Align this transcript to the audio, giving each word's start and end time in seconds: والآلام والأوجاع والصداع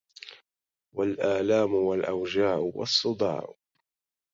والآلام 0.93 1.73
والأوجاع 1.73 2.71
والصداع 2.75 3.53